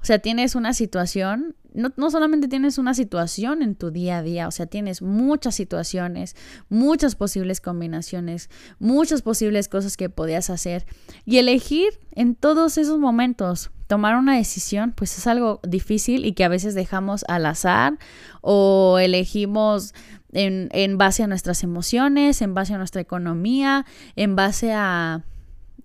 [0.00, 4.48] O sea, tienes una situación no, solamente tienes una situación en tu día a día,
[4.48, 6.34] o sea, tienes muchas situaciones,
[6.68, 10.86] muchas posibles combinaciones, muchas posibles cosas que podías hacer.
[11.24, 16.44] Y elegir en todos esos momentos, tomar una decisión, pues es algo difícil y que
[16.44, 17.98] a veces dejamos al azar
[18.40, 19.94] o elegimos
[20.32, 23.86] en, en base a nuestras emociones, en base a nuestra economía,
[24.16, 25.22] en base a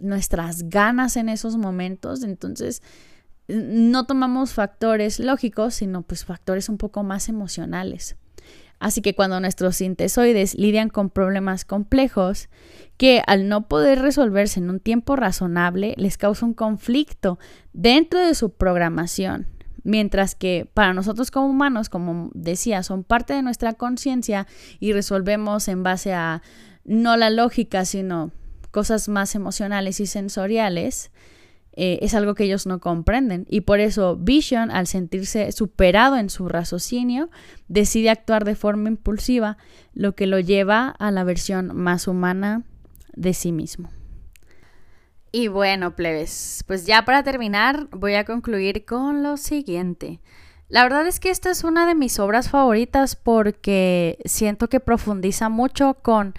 [0.03, 2.23] nuestras ganas en esos momentos.
[2.23, 2.81] Entonces,
[3.47, 8.15] no tomamos factores lógicos, sino pues factores un poco más emocionales.
[8.79, 12.49] Así que cuando nuestros sintesoides lidian con problemas complejos
[12.97, 17.39] que al no poder resolverse en un tiempo razonable les causa un conflicto
[17.71, 19.47] dentro de su programación,
[19.83, 24.47] mientras que para nosotros como humanos, como decía, son parte de nuestra conciencia
[24.81, 26.41] y resolvemos en base a
[26.83, 28.31] no la lógica, sino
[28.73, 31.11] cosas más emocionales y sensoriales,
[31.75, 33.45] eh, es algo que ellos no comprenden.
[33.47, 37.29] Y por eso Vision, al sentirse superado en su raciocinio,
[37.67, 39.57] decide actuar de forma impulsiva,
[39.93, 42.63] lo que lo lleva a la versión más humana
[43.15, 43.89] de sí mismo.
[45.31, 50.19] Y bueno, plebes, pues ya para terminar voy a concluir con lo siguiente.
[50.69, 55.49] La verdad es que esta es una de mis obras favoritas porque siento que profundiza
[55.49, 56.33] mucho con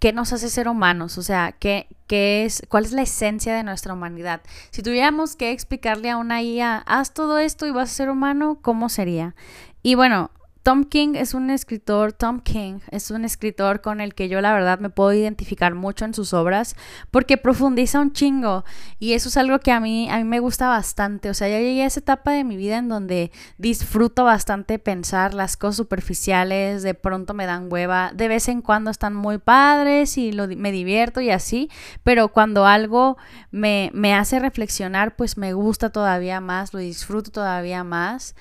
[0.00, 3.62] qué nos hace ser humanos, o sea, qué, qué es, cuál es la esencia de
[3.62, 4.40] nuestra humanidad.
[4.70, 8.58] Si tuviéramos que explicarle a una IA, haz todo esto y vas a ser humano,
[8.60, 9.34] ¿cómo sería?
[9.82, 10.30] Y bueno,
[10.62, 14.52] Tom King es un escritor, Tom King es un escritor con el que yo la
[14.52, 16.76] verdad me puedo identificar mucho en sus obras
[17.10, 18.64] porque profundiza un chingo
[19.00, 21.58] y eso es algo que a mí, a mí me gusta bastante, o sea, ya
[21.58, 26.84] llegué a esa etapa de mi vida en donde disfruto bastante pensar las cosas superficiales,
[26.84, 30.70] de pronto me dan hueva, de vez en cuando están muy padres y lo, me
[30.70, 31.70] divierto y así,
[32.04, 33.16] pero cuando algo
[33.50, 38.36] me, me hace reflexionar, pues me gusta todavía más, lo disfruto todavía más.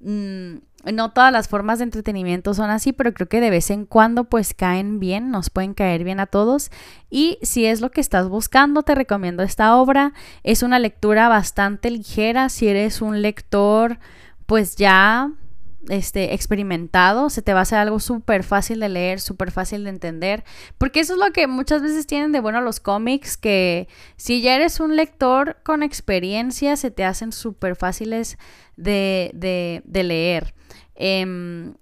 [0.00, 0.58] Mm,
[0.92, 4.24] no todas las formas de entretenimiento son así, pero creo que de vez en cuando
[4.24, 6.70] pues caen bien, nos pueden caer bien a todos.
[7.10, 10.12] Y si es lo que estás buscando, te recomiendo esta obra.
[10.42, 12.48] Es una lectura bastante ligera.
[12.48, 13.98] Si eres un lector
[14.46, 15.32] pues ya
[15.88, 19.90] este, experimentado, se te va a hacer algo súper fácil de leer, súper fácil de
[19.90, 20.44] entender,
[20.78, 24.54] porque eso es lo que muchas veces tienen de bueno los cómics, que si ya
[24.56, 28.38] eres un lector con experiencia, se te hacen súper fáciles
[28.76, 30.54] de, de, leer.
[30.94, 31.74] Em,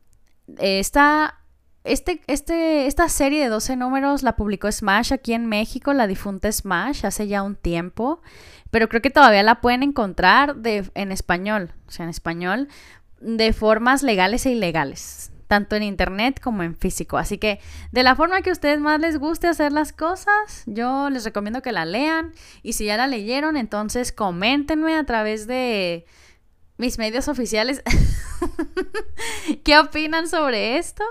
[0.58, 1.40] esta,
[1.84, 6.50] este, este, esta serie de 12 números la publicó Smash aquí en México, la difunta
[6.50, 8.22] Smash, hace ya un tiempo,
[8.70, 12.68] pero creo que todavía la pueden encontrar de, en español, o sea, en español,
[13.24, 17.16] de formas legales e ilegales, tanto en internet como en físico.
[17.16, 17.58] Así que
[17.90, 21.62] de la forma que a ustedes más les guste hacer las cosas, yo les recomiendo
[21.62, 26.06] que la lean y si ya la leyeron, entonces coméntenme a través de
[26.76, 27.82] mis medios oficiales
[29.64, 31.04] qué opinan sobre esto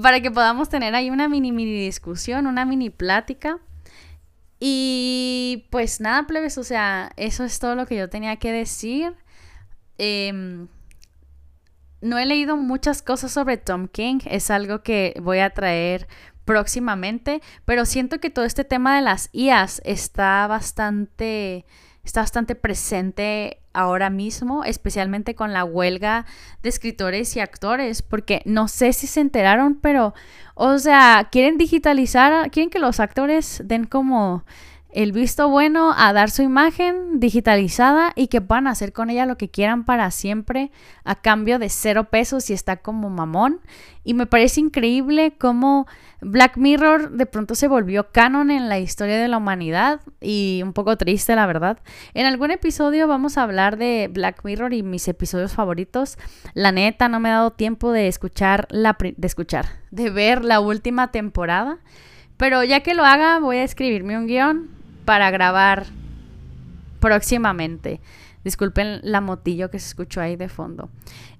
[0.00, 3.58] para que podamos tener ahí una mini mini discusión, una mini plática.
[4.62, 9.14] Y pues nada, plebes, o sea, eso es todo lo que yo tenía que decir.
[9.96, 10.66] Eh,
[12.00, 16.08] no he leído muchas cosas sobre Tom King, es algo que voy a traer
[16.44, 21.64] próximamente, pero siento que todo este tema de las IAs está bastante
[22.02, 26.26] está bastante presente ahora mismo, especialmente con la huelga
[26.62, 30.14] de escritores y actores, porque no sé si se enteraron, pero,
[30.54, 34.44] o sea, quieren digitalizar, quieren que los actores den como
[34.92, 39.36] el visto bueno a dar su imagen digitalizada y que puedan hacer con ella lo
[39.36, 40.72] que quieran para siempre
[41.04, 43.60] a cambio de cero pesos y está como mamón.
[44.02, 45.86] Y me parece increíble cómo
[46.20, 50.72] Black Mirror de pronto se volvió canon en la historia de la humanidad y un
[50.72, 51.78] poco triste la verdad.
[52.14, 56.18] En algún episodio vamos a hablar de Black Mirror y mis episodios favoritos.
[56.54, 60.60] La neta no me he dado tiempo de escuchar la de escuchar, de ver la
[60.60, 61.78] última temporada.
[62.36, 64.79] Pero ya que lo haga, voy a escribirme un guion
[65.10, 65.86] para grabar
[67.00, 68.00] próximamente.
[68.44, 70.88] Disculpen la motillo que se escuchó ahí de fondo.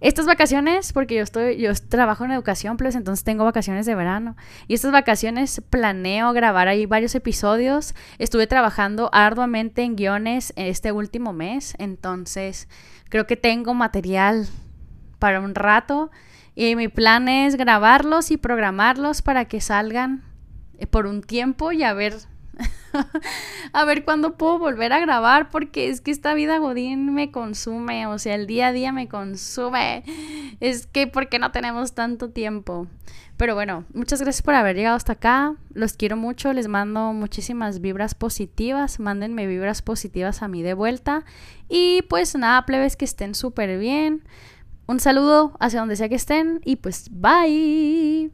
[0.00, 4.36] Estas vacaciones, porque yo estoy, yo trabajo en educación, pues entonces tengo vacaciones de verano.
[4.66, 7.94] Y estas vacaciones planeo grabar ahí varios episodios.
[8.18, 11.76] Estuve trabajando arduamente en guiones este último mes.
[11.78, 12.66] Entonces,
[13.08, 14.48] creo que tengo material
[15.20, 16.10] para un rato.
[16.56, 20.24] Y mi plan es grabarlos y programarlos para que salgan
[20.80, 22.14] eh, por un tiempo y a ver
[23.72, 28.06] a ver cuándo puedo volver a grabar, porque es que esta vida Godín me consume,
[28.06, 30.04] o sea, el día a día me consume.
[30.60, 32.86] Es que porque no tenemos tanto tiempo.
[33.36, 35.54] Pero bueno, muchas gracias por haber llegado hasta acá.
[35.72, 39.00] Los quiero mucho, les mando muchísimas vibras positivas.
[39.00, 41.24] Mándenme vibras positivas a mí de vuelta.
[41.68, 44.24] Y pues nada, plebes, que estén súper bien.
[44.86, 48.30] Un saludo hacia donde sea que estén y pues bye.